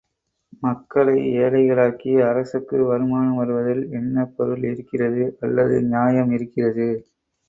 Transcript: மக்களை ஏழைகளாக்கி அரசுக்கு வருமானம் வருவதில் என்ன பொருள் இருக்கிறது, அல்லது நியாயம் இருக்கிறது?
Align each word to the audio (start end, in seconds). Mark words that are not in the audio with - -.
மக்களை 0.63 1.13
ஏழைகளாக்கி 1.41 2.13
அரசுக்கு 2.29 2.77
வருமானம் 2.85 3.35
வருவதில் 3.35 3.83
என்ன 3.91 4.25
பொருள் 4.31 4.63
இருக்கிறது, 4.63 5.25
அல்லது 5.41 5.77
நியாயம் 5.91 6.31
இருக்கிறது? 6.31 6.89